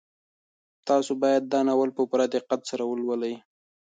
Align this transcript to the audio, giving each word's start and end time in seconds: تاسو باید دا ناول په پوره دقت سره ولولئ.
تاسو 0.87 1.11
باید 1.21 1.43
دا 1.53 1.59
ناول 1.67 1.89
په 1.97 2.01
پوره 2.09 2.25
دقت 2.35 2.61
سره 2.69 2.83
ولولئ. 2.85 3.33